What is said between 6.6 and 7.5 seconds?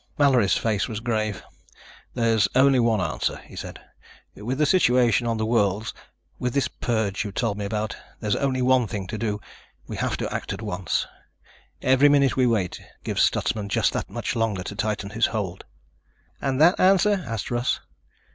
purge you